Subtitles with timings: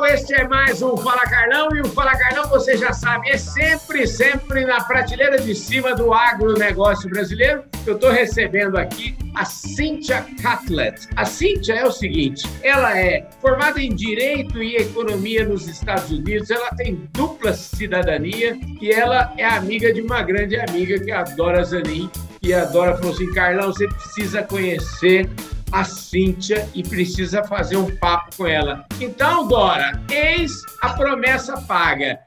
[0.00, 3.36] pessoal, este é mais um Fala Carlão e o Fala Carlão, você já sabe, é
[3.36, 7.64] sempre, sempre na prateleira de cima do agronegócio brasileiro.
[7.86, 11.08] Eu estou recebendo aqui a Cynthia Catlett.
[11.16, 16.50] A Cynthia é o seguinte, ela é formada em Direito e Economia nos Estados Unidos,
[16.50, 21.24] ela tem dupla cidadania e ela é amiga de uma grande amiga que é a
[21.24, 22.10] Dora Zanin.
[22.42, 25.28] E a Dora falou assim, Carlão, você precisa conhecer
[25.72, 28.84] a Cíntia e precisa fazer um papo com ela.
[29.00, 30.52] Então, Dora, eis
[30.82, 32.18] a promessa paga.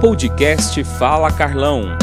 [0.00, 1.96] Podcast Fala Carlão.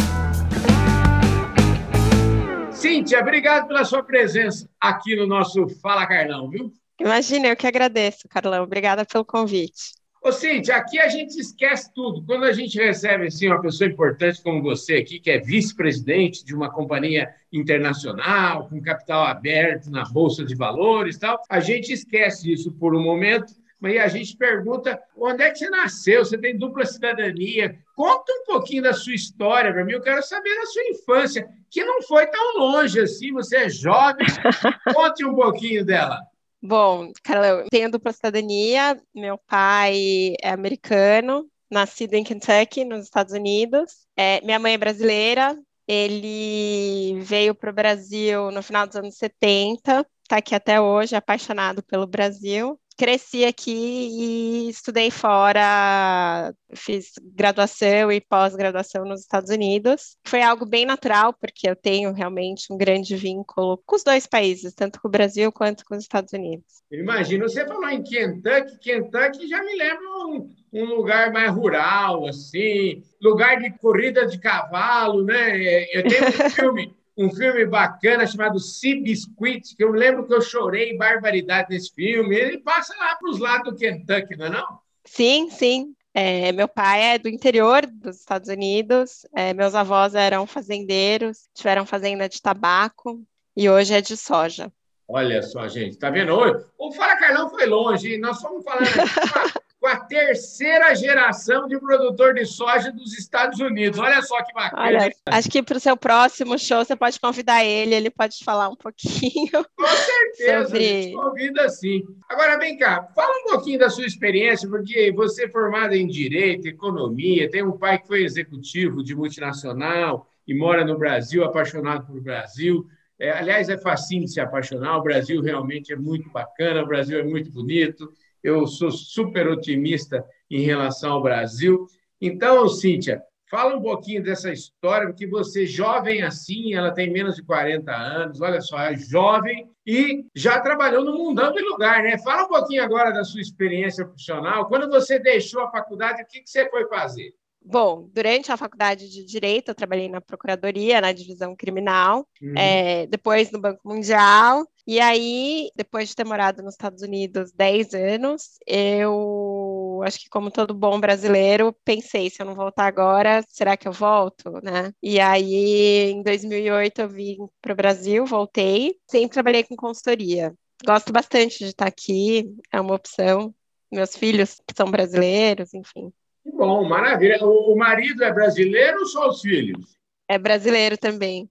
[2.72, 6.72] Cíntia, obrigado pela sua presença aqui no nosso Fala Carlão, viu?
[7.00, 8.64] Imagina, eu que agradeço, Carlão.
[8.64, 9.94] Obrigada pelo convite.
[10.26, 12.26] Ô, Cíntia, aqui a gente esquece tudo.
[12.26, 16.56] Quando a gente recebe assim, uma pessoa importante como você aqui, que é vice-presidente de
[16.56, 22.52] uma companhia internacional, com capital aberto na Bolsa de Valores e tal, a gente esquece
[22.52, 26.58] isso por um momento, mas a gente pergunta onde é que você nasceu, você tem
[26.58, 27.78] dupla cidadania.
[27.96, 31.86] Conta um pouquinho da sua história para mim, eu quero saber da sua infância, que
[31.86, 34.26] não foi tão longe assim, você é jovem.
[34.92, 36.20] Conte um pouquinho dela.
[36.68, 39.00] Bom, Carla, eu tenho dupla cidadania.
[39.14, 44.08] Meu pai é americano, nascido em Kentucky, nos Estados Unidos.
[44.18, 45.56] É, minha mãe é brasileira.
[45.88, 51.84] Ele veio para o Brasil no final dos anos 70, está aqui até hoje, apaixonado
[51.84, 60.18] pelo Brasil cresci aqui e estudei fora, fiz graduação e pós-graduação nos Estados Unidos.
[60.26, 64.74] Foi algo bem natural, porque eu tenho realmente um grande vínculo com os dois países,
[64.74, 66.66] tanto com o Brasil quanto com os Estados Unidos.
[66.92, 73.04] Imagina, você falou em Kentucky, Kentucky já me lembra um, um lugar mais rural, assim,
[73.22, 75.86] lugar de corrida de cavalo, né?
[75.92, 80.42] Eu tenho um filme um filme bacana chamado Sea Biscuit, que eu lembro que eu
[80.42, 82.36] chorei barbaridade nesse filme.
[82.36, 84.80] Ele passa lá para os lados do Kentucky, não é não?
[85.06, 85.96] Sim, sim.
[86.14, 91.86] É, meu pai é do interior dos Estados Unidos, é, meus avós eram fazendeiros, tiveram
[91.86, 93.22] fazenda de tabaco
[93.56, 94.72] e hoje é de soja.
[95.08, 96.34] Olha só, gente, tá vendo?
[96.78, 102.34] O Fala Carlão foi longe, nós fomos falando aqui com a terceira geração de produtor
[102.34, 104.00] de soja dos Estados Unidos.
[104.00, 104.82] Olha só que bacana.
[104.82, 108.68] Olha, acho que para o seu próximo show você pode convidar ele, ele pode falar
[108.68, 109.52] um pouquinho.
[109.78, 110.80] Com certeza, sobre...
[110.80, 112.04] a gente convida sim.
[112.28, 116.68] Agora, vem cá, fala um pouquinho da sua experiência, porque você é formada em Direito,
[116.68, 122.22] Economia, tem um pai que foi executivo de multinacional e mora no Brasil, apaixonado pelo
[122.22, 122.88] Brasil.
[123.20, 127.20] É, aliás, é facinho de se apaixonar, o Brasil realmente é muito bacana, o Brasil
[127.20, 128.12] é muito bonito
[128.46, 131.88] eu sou super otimista em relação ao Brasil.
[132.22, 137.44] Então, Cíntia, fala um pouquinho dessa história, porque você, jovem assim, ela tem menos de
[137.44, 142.18] 40 anos, olha só, é jovem e já trabalhou no mundão de lugar, né?
[142.20, 144.68] Fala um pouquinho agora da sua experiência profissional.
[144.68, 147.34] Quando você deixou a faculdade, o que você foi fazer?
[147.68, 152.54] Bom, durante a faculdade de Direito, eu trabalhei na Procuradoria, na divisão criminal, uhum.
[152.56, 157.94] é, depois no Banco Mundial, e aí, depois de ter morado nos Estados Unidos 10
[157.94, 163.76] anos, eu acho que, como todo bom brasileiro, pensei: se eu não voltar agora, será
[163.76, 164.52] que eu volto?
[164.64, 164.92] Né?
[165.02, 170.54] E aí, em 2008, eu vim para o Brasil, voltei, sempre trabalhei com consultoria.
[170.86, 173.54] Gosto bastante de estar aqui, é uma opção.
[173.92, 176.12] Meus filhos são brasileiros, enfim.
[176.46, 177.40] Bom, maravilha.
[177.42, 179.98] O marido é brasileiro ou só os filhos?
[180.28, 181.50] É brasileiro também.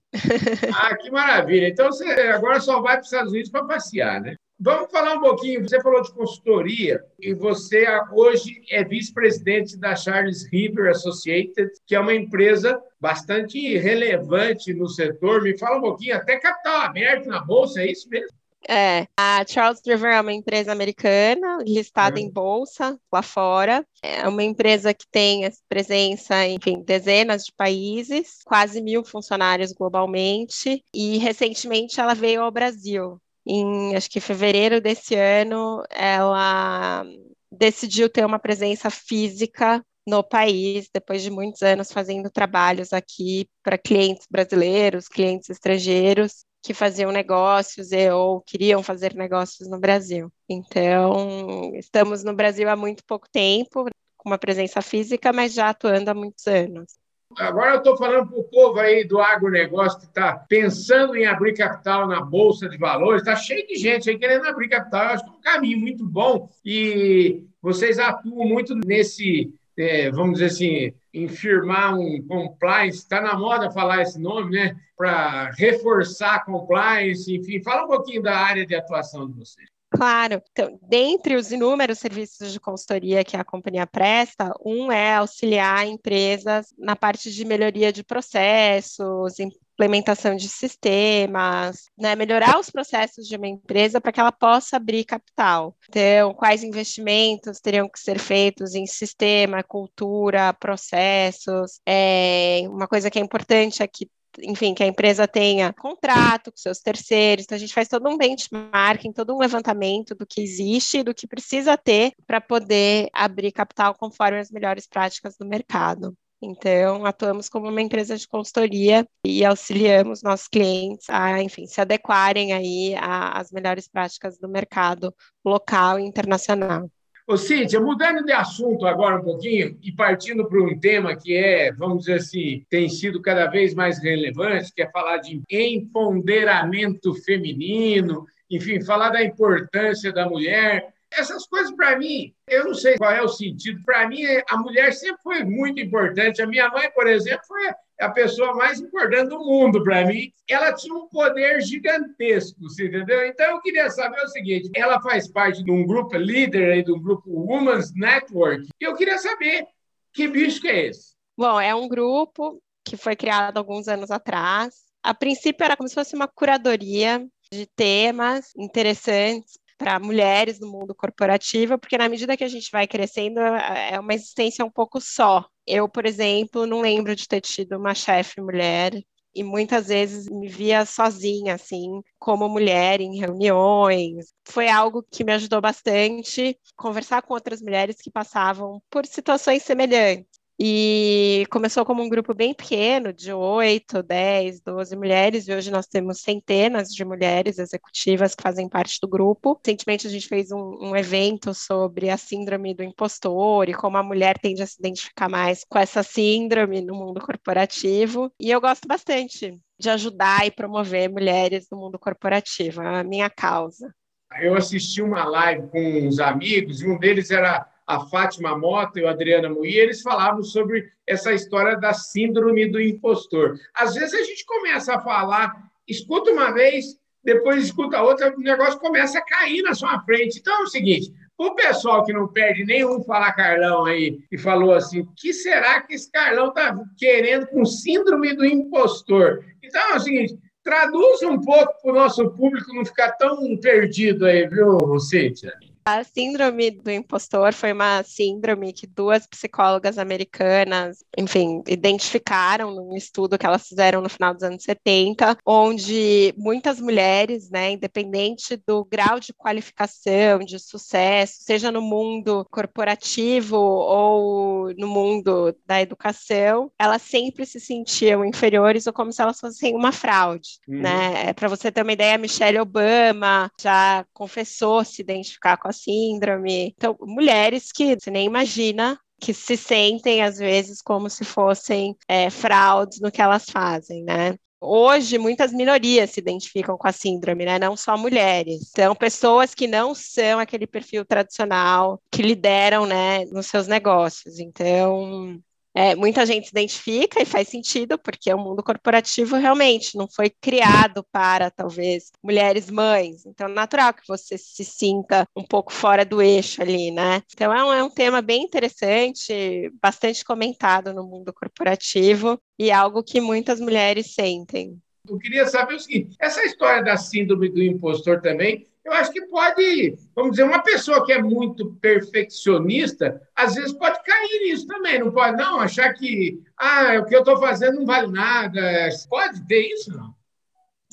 [0.75, 1.69] ah, que maravilha.
[1.69, 4.37] Então você agora só vai para os Estados Unidos para passear, né?
[4.59, 5.63] Vamos falar um pouquinho.
[5.63, 12.01] Você falou de consultoria e você hoje é vice-presidente da Charles River Associated, que é
[12.01, 15.43] uma empresa bastante relevante no setor.
[15.43, 18.37] Me fala um pouquinho, até capital aberto na bolsa, é isso mesmo?
[18.69, 23.87] É, a Charles River é uma empresa americana listada em bolsa lá fora.
[24.03, 30.83] É uma empresa que tem presença em enfim, dezenas de países, quase mil funcionários globalmente,
[30.95, 33.21] e recentemente ela veio ao Brasil.
[33.47, 37.05] Em acho que fevereiro desse ano, ela
[37.53, 43.79] decidiu ter uma presença física no país, depois de muitos anos fazendo trabalhos aqui para
[43.79, 50.33] clientes brasileiros, clientes estrangeiros, que faziam negócios ou queriam fazer negócios no Brasil.
[50.49, 53.85] Então, estamos no Brasil há muito pouco tempo,
[54.17, 56.95] com uma presença física, mas já atuando há muitos anos.
[57.37, 61.53] Agora eu estou falando para o povo aí do agronegócio que está pensando em abrir
[61.53, 65.05] capital na Bolsa de Valores, está cheio de gente aí querendo abrir capital.
[65.05, 70.35] Eu acho que é um caminho muito bom e vocês atuam muito nesse, é, vamos
[70.35, 74.77] dizer assim, em firmar um compliance, está na moda falar esse nome, né?
[74.97, 79.69] Para reforçar compliance, enfim, fala um pouquinho da área de atuação de vocês.
[79.91, 80.43] Claro.
[80.51, 86.67] Então, dentre os inúmeros serviços de consultoria que a companhia presta, um é auxiliar empresas
[86.77, 89.39] na parte de melhoria de processos,
[89.75, 95.05] implementação de sistemas, né, melhorar os processos de uma empresa para que ela possa abrir
[95.05, 95.77] capital.
[95.89, 101.81] Então, quais investimentos teriam que ser feitos em sistema, cultura, processos.
[101.87, 104.09] É, uma coisa que é importante é que
[104.43, 107.45] enfim, que a empresa tenha contrato com seus terceiros.
[107.45, 111.15] Então, a gente faz todo um benchmarking, todo um levantamento do que existe e do
[111.15, 116.17] que precisa ter para poder abrir capital conforme as melhores práticas do mercado.
[116.43, 122.53] Então, atuamos como uma empresa de consultoria e auxiliamos nossos clientes a, enfim, se adequarem
[122.53, 125.15] aí às melhores práticas do mercado
[125.45, 126.91] local e internacional.
[127.27, 131.73] Ô, Cíntia, mudando de assunto agora um pouquinho e partindo para um tema que é,
[131.73, 138.27] vamos dizer assim, tem sido cada vez mais relevante, que é falar de empoderamento feminino,
[138.51, 140.93] enfim, falar da importância da mulher.
[141.17, 143.83] Essas coisas, para mim, eu não sei qual é o sentido.
[143.85, 146.43] Para mim, a mulher sempre foi muito importante.
[146.43, 147.71] A minha mãe, por exemplo, foi
[148.01, 150.33] a pessoa mais importante do mundo para mim.
[150.49, 153.25] Ela tinha um poder gigantesco, você entendeu?
[153.27, 156.93] Então, eu queria saber o seguinte: ela faz parte de um grupo líder, aí, de
[156.93, 159.67] um grupo Women's Network, e eu queria saber
[160.13, 161.15] que bicho que é esse?
[161.37, 164.85] Bom, é um grupo que foi criado alguns anos atrás.
[165.03, 170.95] A princípio, era como se fosse uma curadoria de temas interessantes para mulheres no mundo
[170.95, 175.45] corporativo, porque na medida que a gente vai crescendo, é uma existência um pouco só.
[175.67, 178.95] Eu, por exemplo, não lembro de ter tido uma chefe mulher
[179.35, 184.33] e muitas vezes me via sozinha, assim, como mulher em reuniões.
[184.47, 190.44] Foi algo que me ajudou bastante conversar com outras mulheres que passavam por situações semelhantes.
[190.59, 195.87] E começou como um grupo bem pequeno, de 8, 10, 12 mulheres, e hoje nós
[195.87, 199.61] temos centenas de mulheres executivas que fazem parte do grupo.
[199.65, 204.03] Recentemente a gente fez um, um evento sobre a síndrome do impostor e como a
[204.03, 208.31] mulher tende a se identificar mais com essa síndrome no mundo corporativo.
[208.39, 213.29] E eu gosto bastante de ajudar e promover mulheres no mundo corporativo, é a minha
[213.29, 213.93] causa.
[214.41, 219.03] Eu assisti uma live com uns amigos, e um deles era a Fátima Mota e
[219.03, 223.59] o Adriana Mui, eles falavam sobre essa história da síndrome do impostor.
[223.75, 225.55] Às vezes a gente começa a falar,
[225.87, 230.39] escuta uma vez, depois escuta outra, o negócio começa a cair na sua frente.
[230.39, 234.73] Então é o seguinte, o pessoal que não perde nenhum falar Carlão aí e falou
[234.73, 239.45] assim, o que será que esse Carlão está querendo com síndrome do impostor?
[239.63, 244.25] Então é o seguinte, traduz um pouco para o nosso público não ficar tão perdido
[244.25, 245.53] aí, viu, Cíntia?
[245.87, 253.37] A síndrome do impostor foi uma síndrome que duas psicólogas americanas, enfim, identificaram num estudo
[253.37, 259.21] que elas fizeram no final dos anos 70, onde muitas mulheres, né, independente do grau
[259.21, 267.45] de qualificação, de sucesso, seja no mundo corporativo ou no mundo da educação, elas sempre
[267.45, 270.81] se sentiam inferiores ou como se elas fossem uma fraude, uhum.
[270.81, 271.35] né?
[271.35, 276.75] Para você ter uma ideia, Michelle Obama já confessou se identificar com a síndrome.
[276.77, 282.31] Então, mulheres que você nem imagina que se sentem, às vezes, como se fossem é,
[282.31, 284.37] fraudes no que elas fazem, né?
[284.61, 287.59] Hoje, muitas minorias se identificam com a síndrome, né?
[287.59, 288.71] Não só mulheres.
[288.75, 294.39] São pessoas que não são aquele perfil tradicional que lideram, né, nos seus negócios.
[294.39, 295.39] Então,
[295.75, 300.31] é, muita gente se identifica e faz sentido, porque o mundo corporativo realmente não foi
[300.31, 303.27] criado para, talvez, mulheres mães.
[303.27, 307.21] Então, é natural que você se sinta um pouco fora do eixo ali, né?
[307.33, 313.03] Então, é um, é um tema bem interessante, bastante comentado no mundo corporativo e algo
[313.03, 314.79] que muitas mulheres sentem.
[315.09, 319.23] Eu queria saber o seguinte: essa história da síndrome do impostor também eu acho que
[319.27, 324.99] pode, vamos dizer, uma pessoa que é muito perfeccionista, às vezes pode cair nisso também,
[324.99, 328.89] não pode não achar que ah, o que eu estou fazendo não vale nada.
[329.09, 330.15] Pode ter isso, não?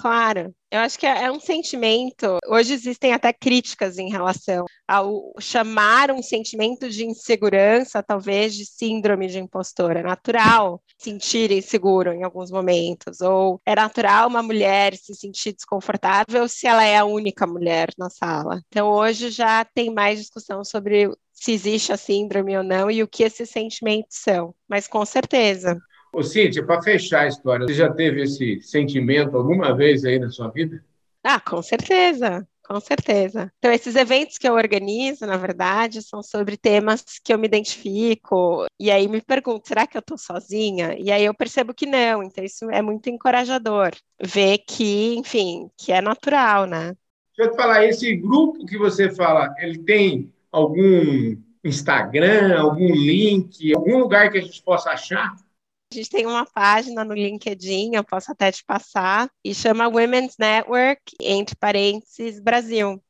[0.01, 2.39] Claro, eu acho que é, é um sentimento.
[2.47, 9.27] Hoje existem até críticas em relação ao chamar um sentimento de insegurança, talvez de síndrome
[9.27, 9.99] de impostora.
[9.99, 16.47] É natural sentir inseguro em alguns momentos, ou é natural uma mulher se sentir desconfortável
[16.47, 18.59] se ela é a única mulher na sala.
[18.69, 23.07] Então, hoje já tem mais discussão sobre se existe a síndrome ou não e o
[23.07, 25.77] que esses sentimentos são, mas com certeza.
[26.13, 30.29] Ô, Cíntia, para fechar a história, você já teve esse sentimento alguma vez aí na
[30.29, 30.83] sua vida?
[31.23, 33.51] Ah, com certeza, com certeza.
[33.59, 38.65] Então, esses eventos que eu organizo, na verdade, são sobre temas que eu me identifico.
[38.77, 40.95] E aí me pergunto, será que eu estou sozinha?
[40.99, 42.21] E aí eu percebo que não.
[42.23, 43.91] Então, isso é muito encorajador.
[44.21, 46.95] Ver que, enfim, que é natural, né?
[47.37, 53.73] Deixa eu te falar, esse grupo que você fala, ele tem algum Instagram, algum link,
[53.73, 55.35] algum lugar que a gente possa achar?
[55.91, 60.37] A gente tem uma página no LinkedIn, eu posso até te passar, e chama Women's
[60.39, 63.03] Network, entre parênteses, Brasil.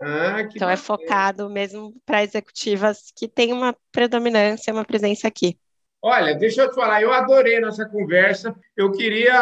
[0.00, 0.72] Ah, então é bacana.
[0.72, 5.58] é focado mesmo para executivas que têm uma predominância, uma presença aqui.
[6.04, 8.52] Olha, deixa eu te falar, eu adorei nossa conversa.
[8.76, 9.38] Eu queria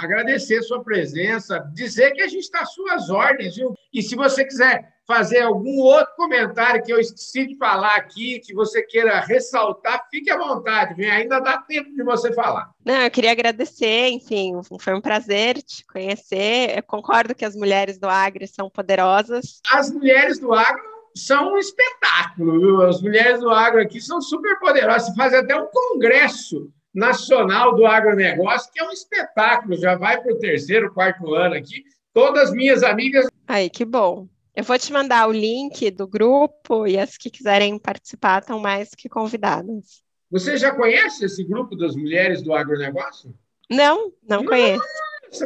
[0.00, 3.74] agradecer sua presença, dizer que a gente está às suas ordens, viu?
[3.92, 8.54] E se você quiser fazer algum outro comentário que eu esqueci de falar aqui, que
[8.54, 11.10] você queira ressaltar, fique à vontade, viu?
[11.10, 12.70] ainda dá tempo de você falar.
[12.82, 16.78] Não, eu queria agradecer, enfim, foi um prazer te conhecer.
[16.78, 19.60] Eu concordo que as mulheres do Agri são poderosas.
[19.70, 22.82] As mulheres do Agro são um espetáculo, viu?
[22.82, 25.08] As mulheres do agro aqui são super poderosas.
[25.08, 29.76] Se faz até um congresso nacional do agronegócio, que é um espetáculo.
[29.76, 31.84] Já vai para o terceiro, quarto ano aqui.
[32.12, 33.26] Todas minhas amigas.
[33.46, 34.28] Aí, que bom.
[34.54, 38.90] Eu vou te mandar o link do grupo e as que quiserem participar estão mais
[38.90, 40.02] que convidadas.
[40.30, 43.34] Você já conhece esse grupo das mulheres do agronegócio?
[43.70, 44.82] Não, não conheço.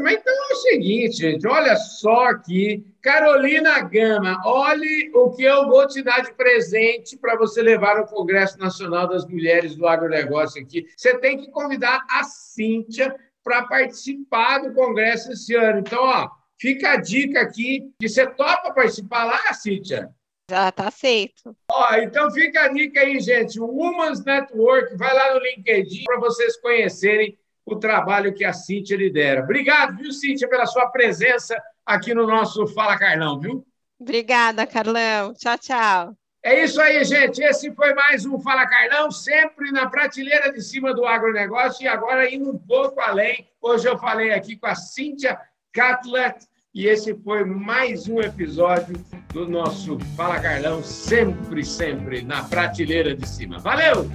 [0.02, 2.84] Mas então é o seguinte, gente, olha só aqui.
[3.02, 8.06] Carolina Gama, olhe o que eu vou te dar de presente para você levar ao
[8.06, 10.86] Congresso Nacional das Mulheres do Agronegócio aqui.
[10.96, 15.80] Você tem que convidar a Cíntia para participar do Congresso esse ano.
[15.80, 20.10] Então, ó, fica a dica aqui que você topa participar lá, Cíntia.
[20.50, 21.54] Já está aceito.
[21.70, 23.60] Ó, então fica a dica aí, gente.
[23.60, 28.96] O Women's Network, vai lá no LinkedIn para vocês conhecerem o trabalho que a Cíntia
[28.96, 29.42] lidera.
[29.42, 33.66] Obrigado, viu, Cíntia, pela sua presença aqui no nosso Fala Carlão, viu?
[33.98, 35.32] Obrigada, Carlão.
[35.34, 36.16] Tchau, tchau.
[36.42, 37.42] É isso aí, gente.
[37.42, 42.30] Esse foi mais um Fala Carlão, sempre na prateleira de cima do agronegócio e agora
[42.30, 43.48] indo um pouco além.
[43.62, 45.40] Hoje eu falei aqui com a Cíntia
[45.72, 48.94] Catlett e esse foi mais um episódio
[49.32, 53.58] do nosso Fala Carlão, sempre, sempre na prateleira de cima.
[53.58, 54.06] Valeu!